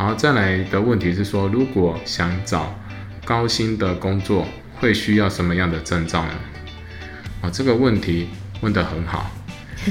[0.00, 2.74] 好，再来的问题是说，如果想找
[3.22, 4.46] 高薪的工作，
[4.80, 6.30] 会需要什么样的证照呢？
[7.42, 8.30] 啊，这个问题
[8.62, 9.30] 问得很好。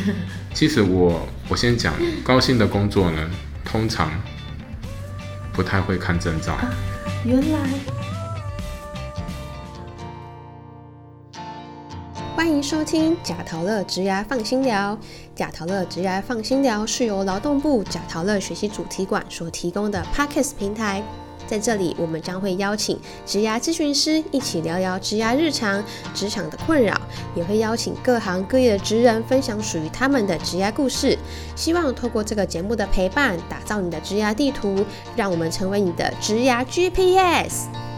[0.51, 1.93] 其实我我先讲，
[2.23, 3.29] 高薪的工作呢，
[3.63, 4.11] 通常
[5.53, 6.57] 不太会看证照。
[7.23, 7.69] 原来，
[12.59, 14.97] 迎收听贾陶乐职涯放心聊。
[15.33, 21.01] 贾陶乐职涯放心聊是由劳动部贾陶乐学习主题馆所提供的 Podcast 平台。
[21.47, 25.81] 在这里，我们将会邀请职涯咨询师一起聊聊职涯日常、
[26.13, 26.99] 职场的困扰，
[27.33, 31.17] 也会邀请各行各业的职人分享属于他们的职涯故事。
[31.55, 34.85] 希望透过这个节目的陪伴，打造你的职涯地图，
[35.15, 37.88] 让我们成为你的职涯 GPS。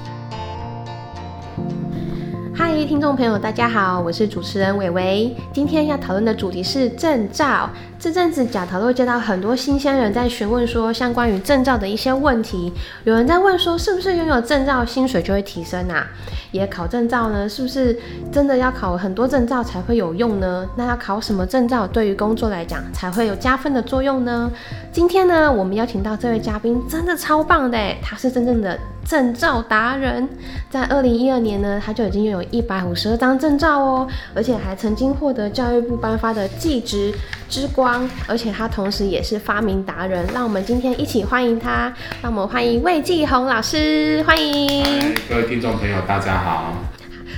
[2.85, 5.35] 听众朋友，大家好，我是主持人伟伟。
[5.53, 7.70] 今天要讨论的主题是证照。
[8.01, 12.73] 这阵子，假陶会接到很多新鲜人在询问说，相关于证照的一些问题。
[13.03, 16.07] 有人在问说，是不是拥有证照，薪水就会提升啊？
[16.51, 17.95] 也考证照呢，是不是
[18.31, 20.67] 真的要考很多证照才会有用呢？
[20.76, 24.51] 那要考什么证照，对于工作来讲才会有加分的作用呢？
[24.91, 30.27] 今天呢，我们邀请到这位嘉宾，真的超棒的，他是真正的证照达人。
[30.71, 37.13] 在二零一二年呢，他就已经拥有一百五十二张证照哦，而且还曾经获得教育部颁发的技职
[37.52, 38.10] 之光。
[38.27, 41.94] 而且他同时也是发明达人，让我们今天一起欢迎他。
[42.24, 44.84] 让我们欢迎魏继红老师，欢迎
[45.30, 46.74] 各位听众朋友，大家好，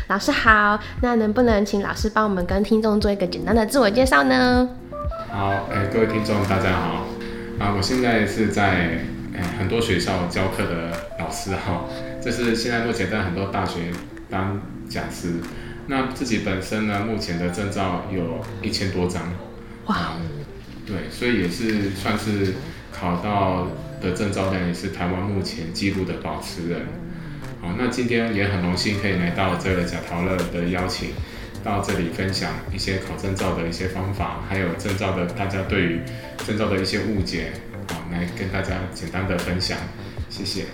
[0.07, 0.79] 老师好。
[1.01, 4.69] 那能不能请老师帮我们跟听众做一个简单的自我介绍呢？
[5.31, 7.07] 好，哎，各位听众大家好。
[7.59, 8.99] 啊，我现在是在
[9.57, 11.85] 很多学校教课的老师哈，
[12.21, 13.91] 这是现在目前在很多大学
[14.29, 15.41] 当讲师。
[15.87, 19.21] 那自己本身呢，目前的证照有一千多张。
[19.85, 20.13] 哇。
[20.85, 22.55] 对，所以也是算是
[22.91, 23.69] 考到
[24.01, 26.81] 的证照量，也是台湾目前纪录的保持人。
[27.61, 31.11] 好，那今天也很荣幸可以来到这个贾陶乐的邀请，
[31.63, 36.01] 到这里分享一些考证照的一些方法，还有证照的大家对于
[36.45, 37.53] 证照的一些误解，
[37.89, 39.77] 好，来跟大家简单的分享，
[40.29, 40.65] 谢谢。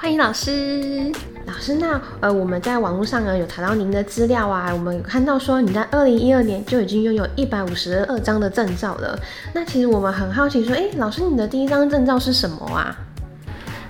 [0.00, 1.10] 欢迎老师，
[1.44, 9.18] 老师，那呃，我们在网络上呢有谈到您的资料啊，我们有看到说你在二零一二年就已经拥有一百五十二张的证照了。
[9.52, 12.96] 那其实我们很好奇说，哎，老师，你的第一张证照是什么啊？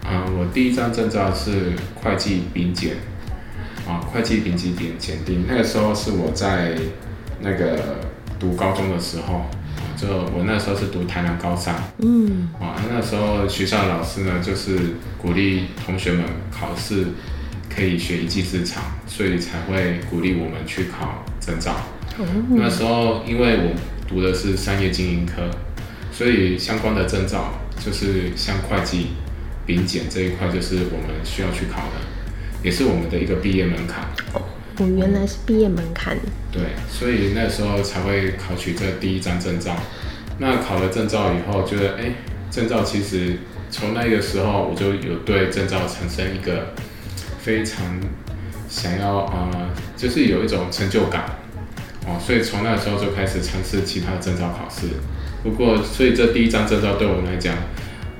[0.02, 2.96] 啊，我第一张证照是会计丙检，
[3.86, 6.74] 啊，会计丙级点检定，那个时候是我在
[7.42, 7.78] 那个
[8.40, 9.42] 读高中的时候。
[10.00, 14.78] 就我那时候是读台南高三，嗯，啊，那时候学校老师呢，就是
[15.20, 17.06] 鼓励同学们考试
[17.68, 21.74] 可以学一技之长，所以才会鼓励我们去考证照。
[22.50, 23.74] 那时候因为我
[24.06, 25.50] 读的是商业经营科，
[26.12, 27.54] 所以相关的证照
[27.84, 29.08] 就是像会计、
[29.66, 31.98] 丙检这一块，就是我们需要去考的，
[32.62, 34.06] 也是我们的一个毕业门槛。
[34.78, 36.16] 我原来是毕业门槛。
[36.52, 39.76] 对，所以那时候才会考取这第一张证照。
[40.38, 42.12] 那考了证照以后，觉得哎，
[42.50, 43.38] 证照其实
[43.70, 46.74] 从那个时候我就有对证照产生一个
[47.40, 47.84] 非常
[48.68, 51.24] 想要啊，就是有一种成就感
[52.06, 52.18] 哦。
[52.24, 54.86] 所以从那时候就开始尝试其他证照考试。
[55.42, 57.54] 不过，所以这第一张证照对我们来讲，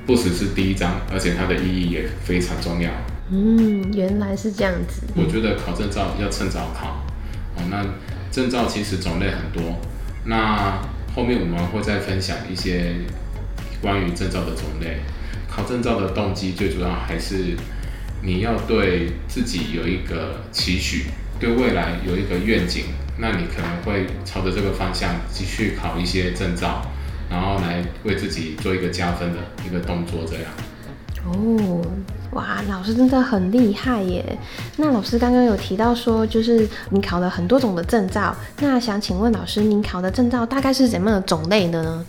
[0.05, 2.89] 不只是第一张，而且它的意义也非常重要。
[3.31, 5.03] 嗯，原来是这样子。
[5.15, 7.05] 我觉得考证照要趁早考。
[7.55, 7.85] 哦，那
[8.31, 9.77] 证照其实种类很多。
[10.25, 10.81] 那
[11.15, 12.95] 后面我们会再分享一些
[13.81, 14.99] 关于证照的种类。
[15.47, 17.55] 考证照的动机最主要还是
[18.21, 21.05] 你要对自己有一个期许，
[21.39, 22.85] 对未来有一个愿景。
[23.17, 26.81] 那你可能会朝着这个方向继续考一些证照，
[27.29, 30.45] 然后来为自己做一个加分的一个动作，这样。
[31.31, 31.81] 哦，
[32.31, 34.37] 哇，老师真的很厉害耶！
[34.77, 42.05] 那老师刚刚有提到说，就是你考了很多种的证照，那想请问老师，您考的证照大概是怎么样的种类的呢？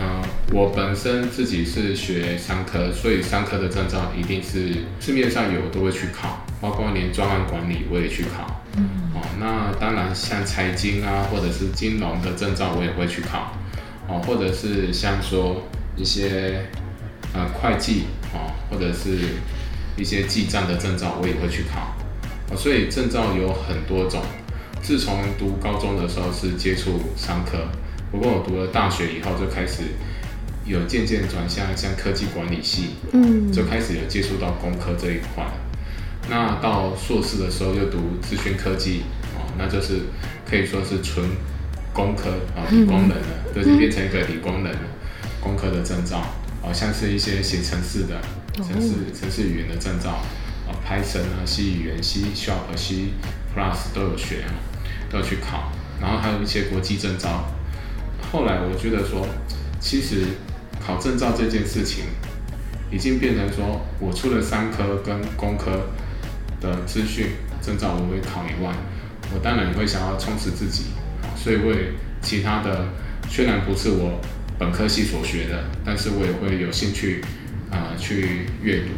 [0.00, 0.20] 嗯，
[0.52, 8.60] 我本身自己是学商科，所以商科的证照一定是市面上有都会去考，包括连专案管理我也去考。
[8.76, 13.52] 嗯，哦，那当然像财经啊，或者是金融的证照我也会去考，
[14.08, 15.62] 哦，或者是像说
[15.96, 16.66] 一些。
[17.34, 19.18] 呃，会计啊，或者是
[19.96, 21.94] 一些记账的证照，我也会去考。
[22.50, 24.22] 哦，所以证照有很多种。
[24.80, 27.66] 自从读高中的时候是接触商科，
[28.12, 29.82] 不过我读了大学以后就开始
[30.66, 35.44] 有渐渐转向像科技管理系，嗯，就开始有接触到工科这一块。
[36.28, 39.04] 那到硕士的时候又读资讯科技，
[39.34, 40.00] 哦，那就是
[40.48, 41.26] 可以说是纯
[41.92, 44.80] 工科啊，理工人了，就是变成一个理工人了，
[45.40, 46.22] 工科的证照。
[46.64, 48.18] 好像是一些写程式的
[48.54, 50.12] 程式程式语言的证照，
[50.66, 53.10] 啊，Python 啊，C 语言、C Sharp、C
[53.54, 54.46] Plus 都有学，
[55.10, 55.70] 都要去考。
[56.00, 57.44] 然后还有一些国际证照。
[58.32, 59.28] 后来我觉得说，
[59.78, 60.24] 其实
[60.80, 62.04] 考证照这件事情，
[62.90, 65.90] 已经变成说我除了商科跟工科
[66.62, 68.72] 的资讯证照我会考以外，
[69.34, 70.84] 我当然也会想要充实自己，
[71.36, 72.88] 所以为其他的
[73.28, 74.18] 虽然不是我。
[74.58, 77.22] 本科系所学的，但是我也会有兴趣，
[77.70, 78.90] 啊，去阅读，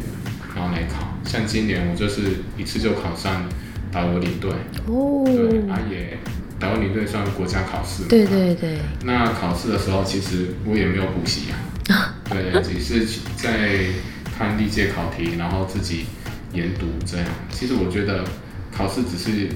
[0.55, 1.17] 然后来考。
[1.25, 2.21] 像今年我就是
[2.57, 3.43] 一次就考上
[3.91, 4.51] 导游领队，
[4.85, 6.17] 哦，对，啊也
[6.59, 8.77] 导游领队算国家考试，对对对。
[9.03, 11.51] 那考试的时候，其实我也没有补习
[11.89, 13.05] 啊， 对，只是
[13.35, 13.79] 在
[14.37, 16.05] 看历届考题，然后自己
[16.53, 17.27] 研读这样。
[17.51, 18.23] 其实我觉得
[18.71, 19.49] 考试只是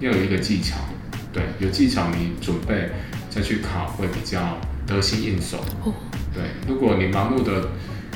[0.00, 0.76] 要有一个技巧，
[1.32, 2.90] 对，有技巧你准备
[3.28, 4.58] 再去考会比较。
[4.86, 5.58] 得心应手，
[6.34, 6.42] 对。
[6.68, 7.68] 如果你盲目的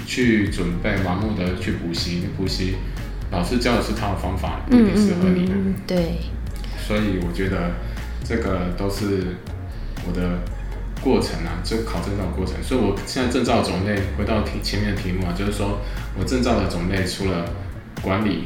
[0.07, 2.77] 去准备，盲目的去补习，补习
[3.31, 5.51] 老师教的是他的方法，不一定适合你。
[5.87, 6.19] 对。
[6.87, 7.73] 所以我觉得
[8.25, 9.37] 这个都是
[10.07, 10.41] 我的
[11.01, 12.55] 过程啊，就考证照过程。
[12.63, 15.81] 所以我现在证照种类，回到题前面的题目啊，就是说
[16.19, 17.51] 我证照的种类除了
[18.03, 18.45] 管理，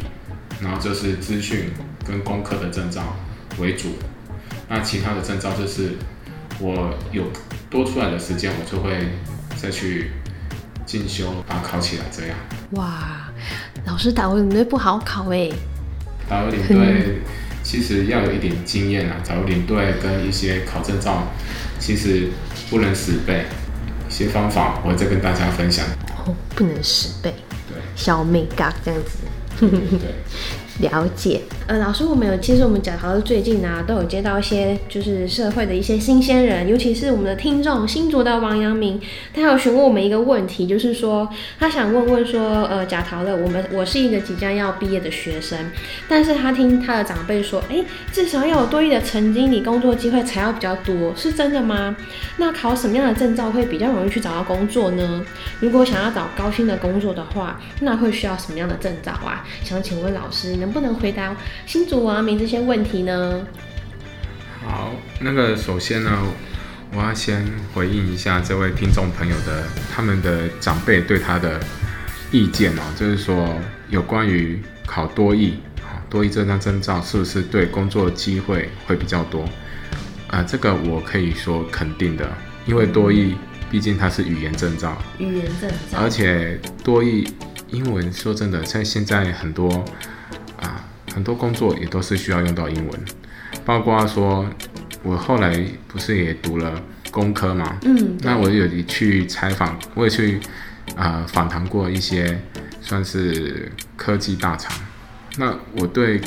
[0.60, 1.70] 然后就是资讯
[2.06, 3.16] 跟工科的证照
[3.58, 3.90] 为主，
[4.68, 5.92] 那其他的证照就是
[6.60, 7.24] 我有。
[7.72, 9.08] 多出来的时间，我就会
[9.56, 10.10] 再去
[10.84, 12.04] 进修，把它考起来。
[12.12, 12.36] 这样
[12.72, 13.32] 哇，
[13.86, 15.50] 老师打游领队不好考哎。
[16.28, 17.22] 导游领队
[17.62, 21.26] 其实要有一点经验啊，导游领队跟一些考证照，
[21.78, 22.28] 其实
[22.68, 23.46] 不能死背，
[24.08, 25.84] 一些方法我会再跟大家分享。
[26.26, 27.34] 哦，不能死背，
[27.68, 29.18] 对，小美嘎这样子。
[29.58, 30.14] 对。
[30.80, 38.98] 了解，呃，老师，我们有，其实我们讲好的最近呢，都有接到一些就是社会的一些新鲜人，尤其是我们的听众新竹的王阳明，
[39.34, 41.28] 他有询问我们一个问题，就是说
[41.58, 45.58] 他想问问说，呃，贾桃的，我们我是一个即将要毕业的学生，
[46.08, 51.94] 但是他听他的长辈说，哎，至少要有多余的成绩，你工作机会才要比较多，是真的吗？
[52.38, 55.22] 那考什么样的证照会比较容易去找到工作呢？
[55.60, 59.44] 如果想要找高薪的工作的话，那会需要什么样的证照啊？
[59.62, 60.61] 想请问老师。
[60.62, 61.36] 能不能回答
[61.66, 63.44] 新竹王明这些问题呢？
[64.64, 66.22] 好，那个首先呢，
[66.94, 67.44] 我要先
[67.74, 71.58] 回应一下这位听众朋友的他们的长辈对他的
[72.30, 75.54] 意见哦，就是说有关于考多艺，
[76.08, 79.44] 多艺这张证照是不是对工作机会会比较多？
[80.28, 82.30] 啊，这个我可以说肯定的，
[82.66, 83.34] 因为多艺
[83.68, 87.28] 毕竟它是语言证照，语言证照，而且多艺
[87.70, 89.84] 英文说真的，在现在很多。
[91.14, 93.00] 很多工作也都是需要用到英文，
[93.64, 94.48] 包括说，
[95.02, 100.40] 我后来不是也读了工科嘛，嗯，那我有去采访，我也去
[100.96, 102.40] 啊访谈过一些
[102.80, 104.72] 算是科技大厂，
[105.36, 106.20] 那我对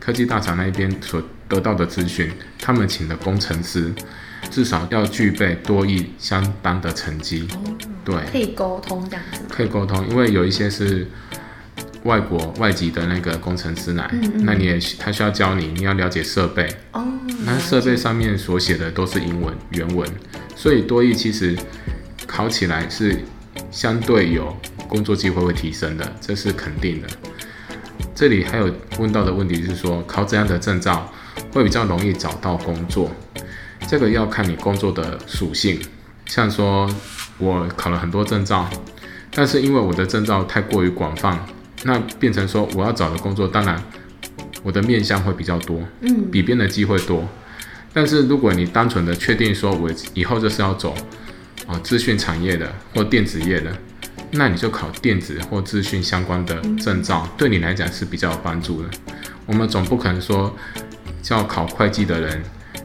[0.00, 3.92] 科技大厂那一边所得到的资讯，他们请的工程师
[4.50, 7.46] 至少要具备多益相当的成绩，
[8.04, 11.06] 对，可以沟通这样子，可以沟通，因为有一些是。
[12.04, 14.10] 外国外籍的那个工程师来，
[14.40, 16.68] 那你也他需要教你，你要了解设备。
[16.92, 17.06] 哦。
[17.44, 20.08] 那设备上面所写的都是英文原文，
[20.54, 21.56] 所以多益其实
[22.26, 23.18] 考起来是
[23.70, 24.56] 相对有
[24.88, 27.08] 工作机会会提升的，这是肯定的。
[28.14, 31.12] 这里还有问到的问题是说，考怎样的证照
[31.52, 33.10] 会比较容易找到工作？
[33.88, 35.80] 这个要看你工作的属性。
[36.26, 36.88] 像说
[37.38, 38.70] 我考了很多证照，
[39.32, 41.38] 但是因为我的证照太过于广泛。
[41.84, 43.82] 那变成说，我要找的工作，当然
[44.62, 47.28] 我的面向会比较多，嗯，比别人的机会多。
[47.92, 50.94] 但是如果你单纯的确定说，我以后就是要走
[51.66, 53.76] 啊资讯产业的或电子业的，
[54.30, 58.88] 那你就考电子或资讯相关的证照，对你来讲是比较有帮助的。
[59.44, 60.56] 我们总不可能说
[61.20, 62.42] 叫考会计的人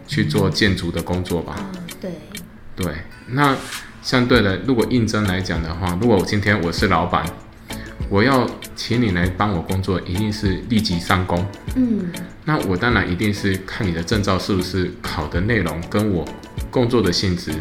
[0.08, 1.56] 去做建筑的工作吧？
[2.01, 2.12] 对，
[2.75, 2.94] 对。
[3.27, 3.56] 那
[4.01, 7.24] 相对的，如果应征来讲的话，如果我今天我是老板。
[8.10, 11.46] 我要请你来帮我工作，一定是立即上工。
[11.75, 12.10] 嗯，
[12.46, 16.24] 那我当然一定是看你的证照是不是考的内容跟我
[16.69, 17.51] 工作的性质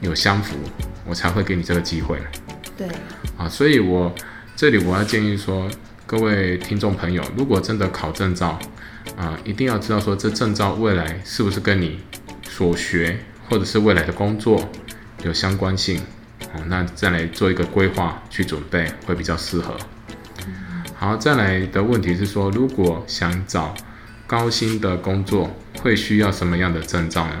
[0.00, 0.56] 有相符，
[1.04, 2.18] 我才会给你这个机会。
[2.76, 2.86] 对，
[3.36, 4.14] 啊，所以我
[4.54, 5.68] 这里我要建议说，
[6.06, 8.58] 各位听众朋友，如果真的考证照，
[9.16, 11.98] 啊，一定要知道说这证照未来是不是跟你
[12.48, 13.18] 所学
[13.50, 14.70] 或者是未来的工作
[15.24, 16.00] 有相关性。
[16.66, 19.76] 那再来做一个规划去准备会比较适合。
[20.96, 23.74] 好，再来的问题是说，如果想找
[24.26, 25.50] 高薪的工作，
[25.82, 27.40] 会需要什么样的证照呢？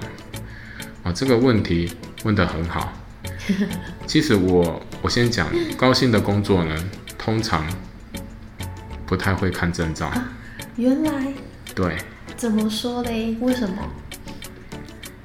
[1.04, 1.92] 啊，这个问题
[2.24, 2.92] 问得很好。
[4.06, 6.76] 其实我我先讲高薪的工作呢，
[7.16, 7.64] 通常
[9.06, 10.10] 不太会看证照。
[10.76, 11.32] 原来
[11.74, 11.96] 对，
[12.36, 13.36] 怎么说嘞？
[13.40, 13.76] 为什么？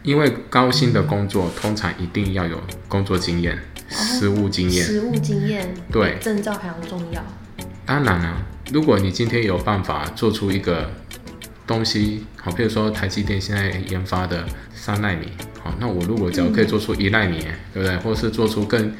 [0.03, 3.59] 因为高薪的工作通常一定要有工作经验、
[3.89, 4.85] 实务经验。
[4.85, 7.21] 实务经验对证照还要重要。
[7.89, 8.37] 当然啊，
[8.71, 10.91] 如果你今天有办法做出一个
[11.65, 15.25] 东西，好，比如说台积电现在研发的三纳米，
[15.63, 17.39] 好，那我如果只要可以做出一纳米，
[17.73, 17.97] 对不对？
[17.97, 18.93] 或是做出更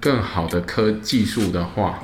[0.00, 2.02] 更好的科技术的话，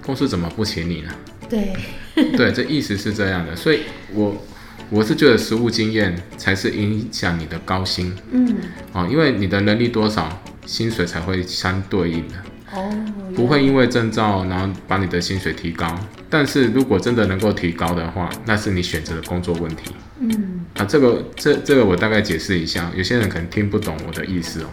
[0.00, 1.10] 公司怎么不请你呢？
[1.50, 1.76] 对，
[2.34, 3.80] 对，这意思是这样的，所以
[4.14, 4.42] 我
[4.88, 8.56] 我是觉得实务经验才是影响你的高薪嗯，
[8.94, 12.34] 啊，因为你的能力多少，薪水才会相对应的。
[12.74, 12.92] 哦，
[13.34, 20.84] 不会因为证照然后把你的薪水提高，但是如果真的能够提高的话，那是你选择的工作问题嗯，啊。
[20.84, 24.66] 这个这这个我大概解释一下，有些人可能听不懂我的意思哦。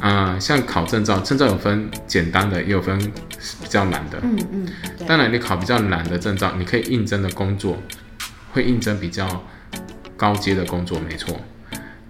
[0.00, 4.18] 啊、像考证照，证照有分简单的，也有分比较难的。
[4.22, 4.68] 嗯嗯，
[4.98, 7.80] 对，当然，你考比较难的证照，你可以应征的工作
[8.50, 9.44] 会应征比较
[10.16, 11.40] 高阶的工作，没错。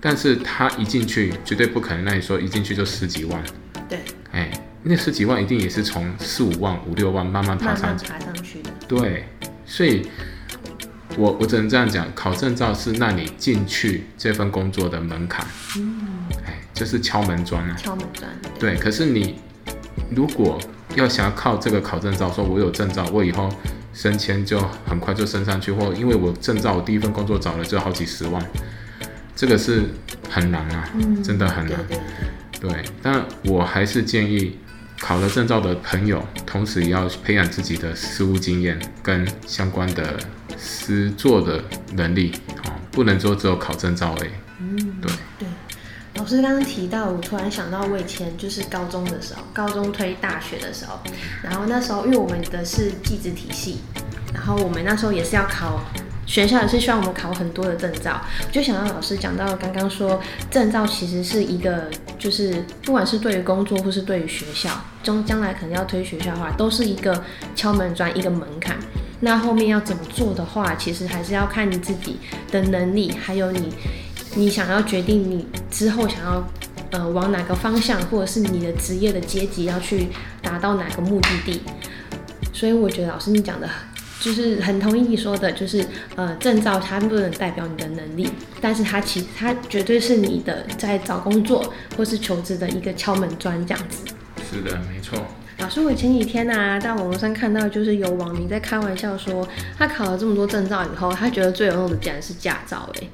[0.01, 3.43] 但是他一进去绝对不可能，那你说一进去就十几万，
[3.91, 3.99] 对，
[4.31, 4.51] 哎，
[4.83, 8.09] 那十几万一定也是从四五万、五六万慢慢爬上去。
[8.09, 8.71] 慢爬上去的。
[8.89, 9.29] 对，
[9.65, 10.09] 所以
[11.17, 15.47] 我我只能这样讲，考证照是让你进去这份工作的门槛，
[15.77, 17.77] 嗯，哎，就是敲门砖啊。
[17.77, 18.29] 敲门砖。
[18.59, 19.37] 对，可是你
[20.11, 20.59] 如果
[20.97, 23.49] 要想要靠这个考证照，说我有证照，我以后
[23.95, 28.45] 升迁就很快就升上去，或因为我证照，我第一份工作找了就好几十万，
[29.37, 29.85] 这个是
[30.29, 31.79] 很难啊，嗯，真的很难。
[32.61, 32.71] 对，
[33.03, 34.59] 但我还是建议
[35.03, 40.17] 考了证照的朋友，同时也要培养自己的实务经验跟相关的
[40.57, 41.61] 实作的
[41.95, 42.33] 能力，
[42.65, 44.31] 哦，不能说只有考证照而已。
[44.61, 45.49] 嗯，对对。
[46.15, 51.01] 老师刚刚提到，我突然想到，我以前就是高中的时候，高中推大学的时候，
[51.43, 53.81] 然后那时候因为我们的是技职体系，
[54.33, 55.81] 然后我们那时候也是要考，
[56.27, 58.21] 学校也是希望我们考很多的证照。
[58.47, 61.91] 我就想到老师讲到刚刚说，证照其实是一个，
[62.23, 64.71] 就是不管是对于工作或是对于学校，
[65.03, 67.25] 将将来可能要推学校的话，都是一个
[67.57, 68.77] 敲门砖，一个门槛。
[69.19, 72.21] 那后面要怎么做的话，其实还是要看你自己
[72.53, 73.75] 的能力，还有你
[74.37, 76.49] 你想要决定你之后想要
[76.93, 80.07] 呃往哪个方向，或者是你的职业的阶级要去
[80.41, 81.61] 达到哪个目的地。
[82.53, 83.69] 所以我觉得老师你讲的。
[84.23, 94.05] 就是很同意你说的，就是呃，证照它不能代表你的能力，但是它其它绝对是你的在找工作或是求职的一个敲门砖这样子。
[94.49, 95.19] 是的，没错。
[95.59, 103.09] 老师，我前几天啊，在网络上看到，就是有网民在开玩笑说，他考了这么多证照以后，他觉得最有用的竟然是驾照哎。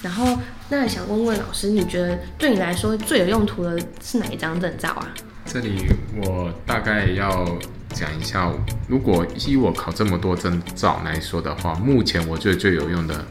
[0.00, 0.38] 然后，
[0.68, 5.12] 那想问问老师，你觉得对你来说最有用途的是哪一张证照啊？
[5.44, 5.86] 这里
[6.24, 7.46] 我大概要
[7.92, 8.50] 讲一下，
[8.88, 13.24] 如果依我考这么多证照来说的话，目前我觉得最有用的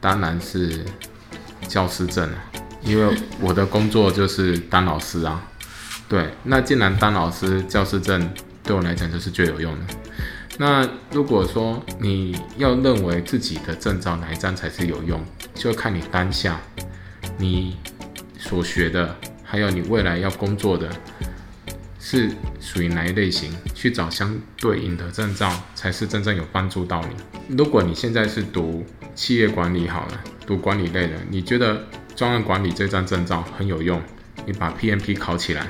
[0.00, 0.84] 当然是
[1.66, 2.38] 教师证了，
[2.82, 5.42] 因为我的工作就是当老师啊。
[6.08, 9.94] 对，那既然当老师，教师证对我来讲就是最有用的。
[10.56, 15.22] 那如果说你要认为自己的证照哪一张才是有用，
[15.54, 16.58] 就看你当下
[17.36, 17.76] 你
[18.38, 19.14] 所学的，
[19.44, 20.88] 还有你未来要工作的。
[22.00, 27.56] 是属于哪一类型，去找相对应的证照才是真正有帮助到你。
[27.56, 34.00] 如果你现在是读企业管理好了，读管理类的，你觉得专案管理这张证照很有用，
[34.46, 35.66] 你把 PMP 考起来，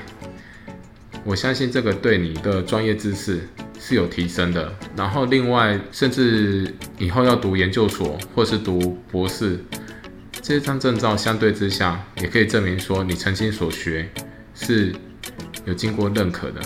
[1.23, 3.41] 我相信这个对你的专业知识
[3.79, 4.71] 是有提升的。
[4.95, 9.59] 然后另外，甚至以后要读研究所或是读博士，
[10.43, 14.07] 这张证照相对之下也可以证明说你曾经所学
[14.53, 14.93] 是。
[15.65, 16.61] 有经过认可的，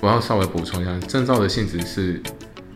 [0.00, 2.20] 我要稍微补充一下，证照的性质是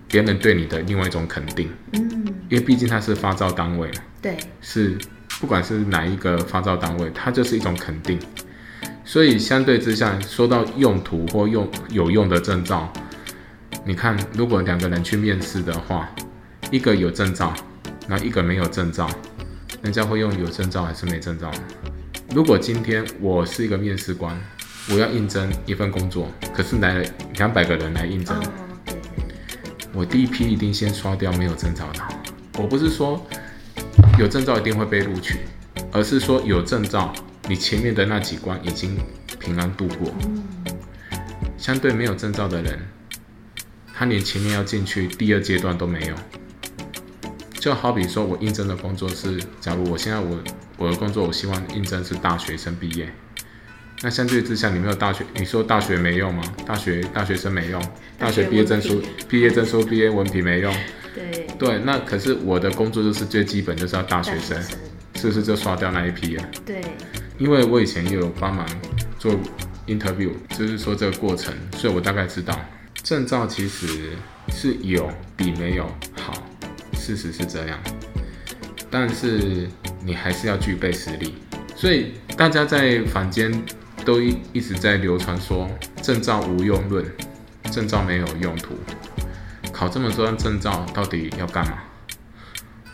[0.06, 3.90] 别人对你的另外一种肯定，嗯，因为毕竟它是发照单位，
[4.22, 4.96] 对，是
[5.40, 8.18] 不管是哪一个发照单位，它就是一种肯定，
[9.04, 12.92] 所以相对之下，说到用途或用有用的证照，
[13.84, 16.08] 你看，如果两个人去面试的话，
[16.70, 17.52] 一个有证照，
[18.06, 19.10] 然后一个没有证照，
[19.82, 21.50] 人家会用有证照还是没证照？
[22.34, 24.38] 如果今天我是一个面试官。
[24.88, 27.04] 我要应征一份工作，可是来了
[27.38, 28.40] 两百个人来应征，
[29.92, 32.00] 我第一批一定先刷掉没有证照的。
[32.56, 33.20] 我不是说
[34.16, 35.40] 有证照一定会被录取，
[35.90, 37.12] 而是说有证照，
[37.48, 38.96] 你前面的那几关已经
[39.40, 40.14] 平安度过。
[41.58, 42.78] 相对没有证照的人，
[43.92, 46.14] 他连前面要进去第二阶段都没有。
[47.54, 50.38] 就好比说我应征的工作是，假如我现在我
[50.76, 53.12] 我的工作，我希望应征是大学生毕业。
[54.02, 56.42] 那相对之下，你没有大学，你说大学没用吗？
[56.66, 57.82] 大学大学生没用，
[58.18, 60.74] 大学毕业证书、毕业证书、毕业文凭没用。
[61.14, 64.62] 对，对，那可是我的工作就是最基本，就是要大学生，
[65.14, 66.44] 是不是就刷掉那一批了？
[66.64, 66.82] 对，
[67.38, 68.66] 因为我以前也有帮忙
[69.18, 69.34] 做
[69.86, 72.54] interview，就是说这个过程，所以我大概知道
[73.02, 74.10] 证照其实
[74.50, 76.34] 是有比没有好，
[76.92, 77.78] 事实是这样，
[78.90, 79.66] 但是
[80.04, 81.34] 你还是要具备实力。
[81.74, 83.52] 所以大家在坊间
[84.06, 85.68] 都一一直在流传说
[86.00, 87.04] 证照无用论，
[87.72, 88.76] 证照没有用途，
[89.72, 91.78] 考这么多张证照到底要干嘛？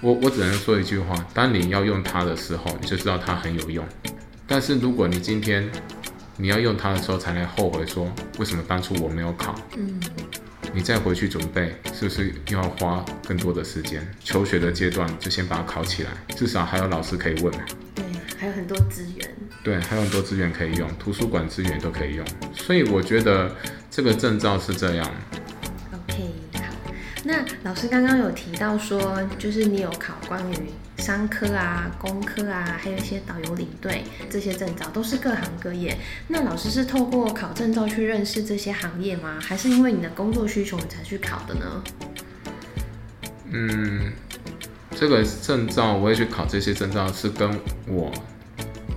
[0.00, 3.86] 我我只能说一句话：当你要用它的时候，你就知道它很有用。
[4.46, 5.70] 但是如果你今天
[6.38, 10.00] 你要用它的时候才来后悔说为什么当初我没有考，嗯，
[10.72, 14.02] 你再回去准备，是不是又要花更多的时间？
[14.24, 17.60] 求学的阶段就先把它考起来，至少还有老师可以问嘛。
[18.42, 19.36] 对，还有很多资源。
[19.62, 22.26] 对，还有很多资源可以用，图书馆资源都可以用。
[22.52, 23.54] 所以我觉得
[23.88, 25.08] 这个证照是这样。
[25.92, 26.62] OK，好。
[27.22, 30.56] 那老师刚刚有提到说，就是你有考关于
[30.96, 35.96] 商科啊、工科啊，还有一些导游领队这些证照，都是各行各业。
[36.26, 39.38] 那老师是透过考证照去认识这些行业吗？
[39.40, 41.84] 还是因为你的工作需求你才去考的呢？
[43.52, 44.12] 嗯，
[44.96, 47.48] 这个证照我也去考这些证照，是跟
[47.86, 48.12] 我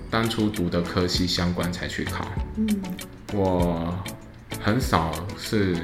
[0.10, 2.26] 当初读的科系相关才去考。
[2.58, 2.68] 嗯，
[3.34, 3.94] 我
[4.62, 5.76] 很少是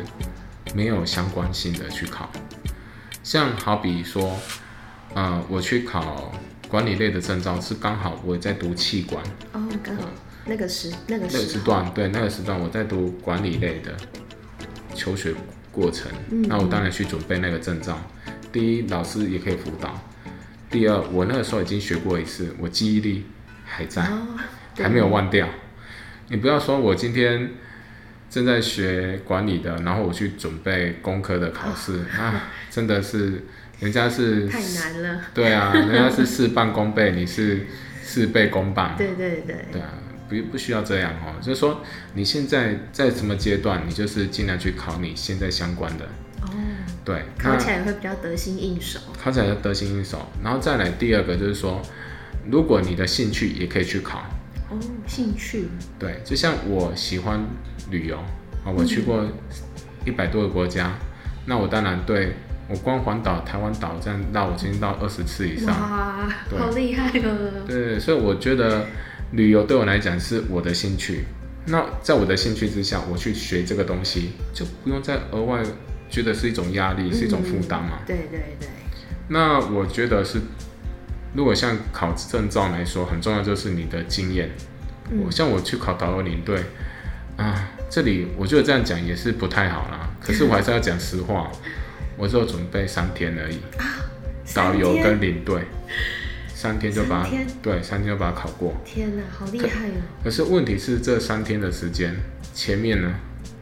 [0.74, 2.30] 没有相关性的去考，
[3.24, 4.38] 像好比说，
[5.14, 6.32] 呃，我去考
[6.68, 9.24] 管理类的证照，是刚好我在读气管
[9.54, 10.04] 哦，刚好。
[10.44, 13.96] 那个时那个那个时段，对那个时段我在读管理类的
[14.96, 15.36] 求学
[15.72, 17.96] 过程，嗯那我当然去准备那个证照。
[18.52, 19.90] 第一，老师也可以辅导；
[20.70, 23.24] 第二，我那个时候已经学过一次，我记忆力
[23.72, 24.06] 还在。
[24.78, 25.48] 还没有忘掉。
[26.30, 27.52] 你不要说我今天
[28.30, 33.44] 正在学管理的，然后我去准备工科的考试，啊，真的是
[33.80, 35.22] 人家是太难了。
[35.34, 37.68] 对啊，人家是事半功倍，你是
[38.02, 38.96] 事倍功半。
[38.98, 39.90] 对对对，对啊，
[40.30, 41.82] 不不需要这样哦，就是说
[42.14, 46.06] 你现在在什么阶段，你就是尽量去考你现在相关的。
[46.44, 46.50] 哦，
[47.04, 49.00] 对，考起来会比较得心应手。
[49.22, 51.82] 考起来要得心应手，然后再来第二个就是说，
[52.52, 54.20] 如果你的兴趣也可以去考。
[54.70, 55.68] 哦，兴趣。
[55.98, 57.40] 对，就像我喜欢
[57.90, 58.18] 旅游
[58.66, 59.26] 啊，我去过
[60.06, 60.94] 一百多个国家，
[61.46, 62.34] 那我当然对
[62.70, 65.68] 我光环岛、台湾岛这样绕，我已经到二十次以上。
[65.68, 67.64] 哇，对好厉害哦！
[67.68, 68.86] 对，所以我觉得
[69.32, 71.26] 旅游对我来讲是我的兴趣。
[71.66, 75.62] 那在我的兴趣之下，我去学这个东西，就不用再额外
[76.10, 78.00] 觉得是一种压力，是一种负担嘛。
[78.08, 78.68] 对对对，
[79.28, 80.42] 那我觉得是，
[81.34, 84.50] 如果像考证照来说，很重要就是你的经验。
[85.10, 86.64] 嗯我像我去考导游领队
[87.36, 90.10] 啊，这里我觉得这样讲也是不太好啦。
[90.22, 91.52] 可是我还是要讲实话，
[92.16, 93.60] 我只有准备三天而已，
[94.54, 95.64] 导游跟领队
[96.54, 97.28] 三天就把
[97.62, 98.74] 对三天就把它考过。
[98.86, 100.02] 天哪，好厉害哦！
[100.24, 102.16] 可是问题是这三天的时间，
[102.54, 103.14] 前面呢，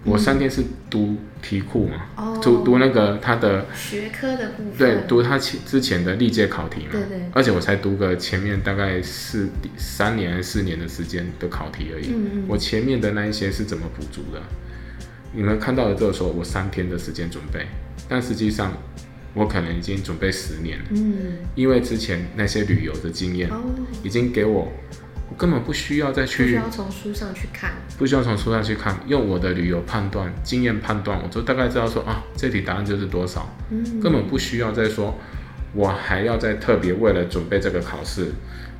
[0.05, 2.39] 我三天是读题库嘛，哦。
[2.41, 7.21] 读读那个他的学科的部分，对，读他前之前的历届考题嘛，对对。
[7.33, 12.43] 而且我才读个前面大概四三年四年的时间的考题而已，嗯嗯。
[12.47, 14.41] 我前面的那一些是怎么补足的？
[15.33, 17.67] 你们看到的这个时候，我三天的时间准备，
[18.07, 18.73] 但实际上
[19.35, 23.61] 我可能已经准备十年了，嗯，因为之前那些旅游的经验哦，
[24.01, 24.71] 已经给我，
[25.29, 33.47] 我根本不需要再去不需，要从书上去看，不需要从书上去看，用我的旅游判断经验判断，我就大概知道说啊，这题答案就是多少。
[33.69, 35.17] 嗯，根本不需要再说，
[35.73, 38.31] 我还要再特别为了准备这个考试，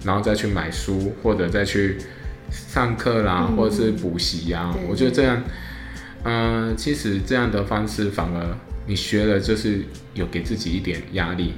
[0.03, 1.97] 然后再去买书或者再去
[2.49, 5.43] 上课啦，嗯或者是补习呀、对我觉得这样，
[6.23, 8.57] 嗯、其实这样的方式反而
[8.87, 9.83] 你学了就是
[10.15, 11.53] 有给自己一点压力。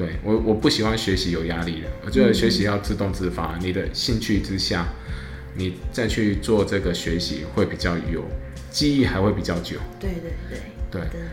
[0.00, 4.88] 对我，我不喜欢学习有压力的，我觉得学习要自动自发，你的兴趣之下，
[5.54, 8.24] 你再去做这个学习会比较有
[8.70, 9.76] 记忆，还会比较久。
[10.00, 10.58] 对对对，
[10.90, 11.30] 对，真的，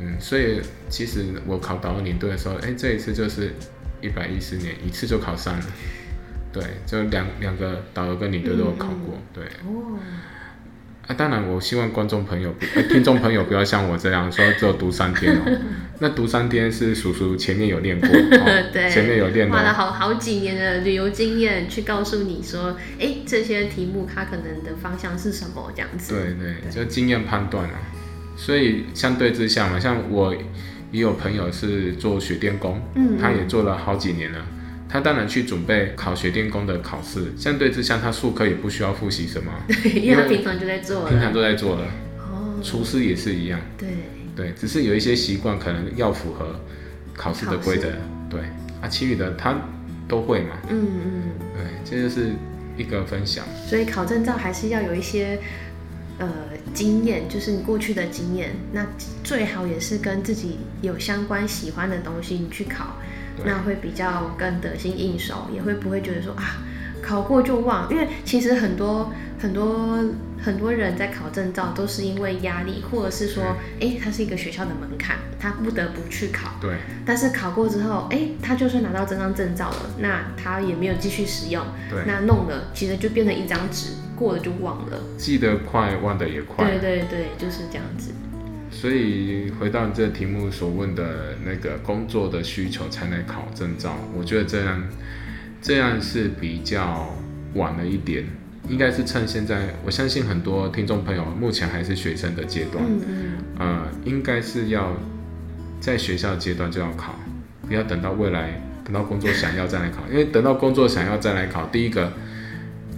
[0.00, 3.54] 嗯，所以其实我考导游领队的时候，哎、这一次就是
[4.00, 5.66] 一百一十年一次就考上了，
[6.52, 9.44] 对，就两两个导游跟领队都有考过，对。
[9.64, 9.96] 哦，
[11.10, 12.54] 啊，当然，我希望观众朋友
[12.88, 15.60] 听众朋友不要像我这样说只有读三天哦。
[15.98, 26.14] 那读三天是叔叔前面有练过， 哦、对，前面有练花了，好好几年的旅游经验去告诉你说，哎，这些题目它可能的方向是什么这样子。
[26.14, 27.74] 对对，就经验判断啊。
[28.36, 30.32] 所以相对之下嘛，像我
[30.92, 34.38] 也有朋友是做水电工，嗯，他也做了好几年了，
[34.90, 39.52] 他当然去准备考学电工的考试，相对之下，他术科也不需要复习什么，
[39.94, 41.84] 因为他平常就在做了，平常都在做了。
[42.18, 43.60] 哦，厨师也是一样。
[43.78, 43.88] 对
[44.34, 46.58] 对，只是有一些习惯可能要符合
[47.14, 47.88] 考试的规则。
[48.28, 48.40] 对
[48.80, 49.56] 啊，其余的他
[50.08, 50.56] 都会嘛。
[50.68, 51.22] 嗯嗯。
[51.54, 52.32] 对，这就是
[52.76, 53.44] 一个分享。
[53.68, 55.38] 所以考证照还是要有一些
[56.18, 56.28] 呃
[56.74, 58.84] 经验，就是你过去的经验，那
[59.22, 62.96] 最好也是跟自己有相关喜欢的东西，你去考。
[63.44, 66.58] 那会比较更得心应手，也会不会觉得说啊，
[67.02, 67.90] 考过就忘？
[67.90, 70.04] 因为其实很多很多
[70.42, 76.52] 很多人在考证照都是因为压力，或者是说，哎，它是一个学校的门槛，他不得不去考。
[76.60, 76.76] 对。
[77.04, 81.64] 但是考过之后，哎，他就算拿到这张证照了，那他也没有继续使用。
[81.90, 82.04] 对。
[82.06, 84.98] 那弄了，其实就变成一张纸，过了就忘了。
[85.16, 86.64] 记得快，忘得也快。
[86.64, 88.10] 对对对，就是这样子。
[88.70, 94.82] 所以回到这题目所问的那个工作的需求才能考证照，我觉得这样
[95.60, 97.14] 这样是比较
[97.54, 98.24] 晚了一点，
[98.68, 104.96] 应该是趁现在，我相信很多听众朋友目前还是学生的阶段，嗯嗯，呃，应该是要
[105.80, 107.16] 在学校阶段就要考，
[107.66, 112.12] 不要等到未来等到工作想要再来考，因为等到工作想要再来考，第一个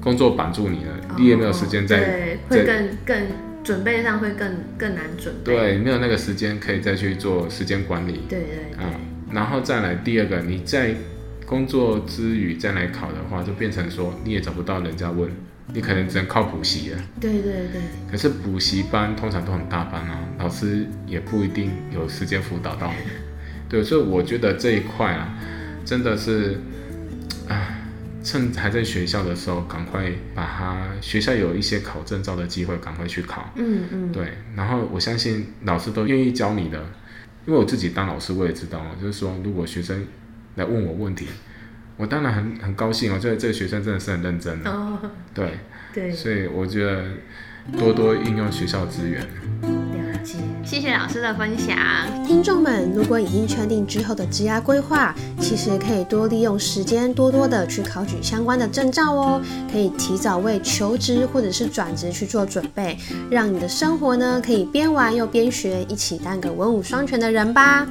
[0.00, 3.52] 工作绑住你了，你也没有时间再会更更。
[3.64, 8.87] 准备上会更更难准备，对，没有那个时间可以再去做时间管理，对对对，
[9.33, 10.94] 然后再来第二个，你在
[11.46, 15.31] 工作之余再来考的话，就变成说你也找不到人家问，
[15.72, 23.11] 你可能只能靠补习了，对对对，可是补习班通常都很大班啊，老师也不一定有时间辅导到你，
[23.68, 25.38] 对，所以我觉得这一块啊，
[25.85, 26.59] 真的是，啊。
[28.22, 33.52] 趁还在学校的时候，赶快把它学校有一些考证照的机会，赶快去考。
[33.56, 34.35] 嗯嗯，对。
[34.56, 36.78] 然后我相信老师都愿意教你的，
[37.46, 40.06] 因为我自己当老师，我也知道，就是说如果学生
[40.54, 41.26] 来问我问题，
[41.96, 44.70] 我当然很很高兴哦，觉得这个学生真的是很认真的。
[44.70, 44.98] 哦，
[45.35, 45.58] 对
[45.92, 47.04] 对，所以我觉得
[47.78, 49.26] 多多运用学校资源。
[50.64, 51.76] 谢谢老师的分享，
[52.24, 62.96] 听众们，如果已经确定之后的职涯规划，其实可以多利用时间，多多的去考取相关的证照哦，可以提早为求职或者是转职去做准备，
[63.30, 67.87] 让你的生活呢可以边玩又边学，一起当个文武双全的人吧。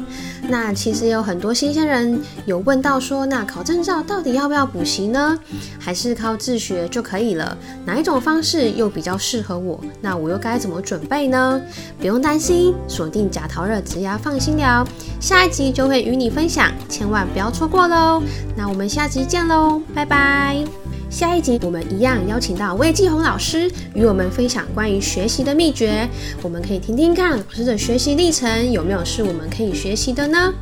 [0.48, 5.38] 那其实有很多新鲜人有问到说，那考证照到底要不要补习呢？
[5.78, 7.58] 还是靠自学就可以了？
[7.86, 9.80] 哪一种方式又比较适合我？
[10.00, 11.62] 那我又该怎么准备呢？
[12.00, 14.86] 不用担心，锁定假桃热植牙放心聊，
[15.20, 18.22] 下一集就会与你分享，千万不要错过喽！
[18.56, 20.64] 那我们下集见喽，拜拜。
[21.12, 26.08] 下一集我们一样邀请到魏继红老师与我们分享关于学习的秘诀，
[26.42, 30.54] 我们可以听听看老师的学习历程有没有是我们可以学习的呢？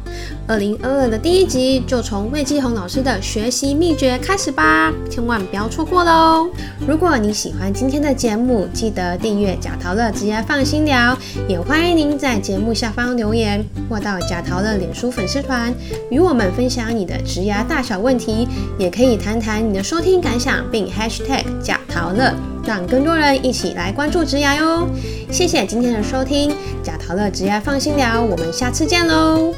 [0.48, 6.50] 二零二二的第一集就从魏继红老师的学习秘诀开始吧，千万不要错过喽！
[6.88, 11.16] 如果你喜欢今天的节目，记得订阅贾桃乐职业放心聊，
[11.48, 15.72] 也欢迎您在节目下方留言或到贾桃乐脸书粉丝团
[16.10, 18.48] 与我们分享你的职涯大小问题，
[18.80, 20.39] 也可以谈谈你的收听感。
[20.40, 22.34] 想并 #hashtag 假陶乐，
[22.66, 24.88] 让更多人一起来关注植牙哟！
[25.30, 29.54] 谢谢今天的收听，假陶乐植牙放心聊，我们下次见喽！